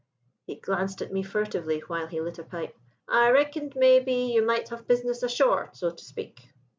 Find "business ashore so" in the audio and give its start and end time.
4.87-5.91